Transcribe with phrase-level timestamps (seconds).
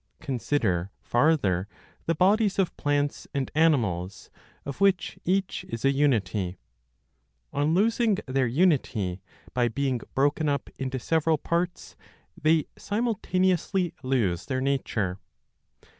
[0.19, 1.67] Consider farther
[2.07, 4.31] the bodies of plants and animals,
[4.65, 6.57] of which each is a unity.
[7.53, 9.21] On losing their unity
[9.53, 11.95] by being broken up into several parts,
[12.35, 15.19] they simultaneously lose their nature.